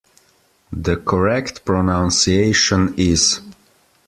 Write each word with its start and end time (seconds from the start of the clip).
The 0.73 0.97
correct 0.97 1.63
pronunciation 1.63 2.95
is. 2.97 3.39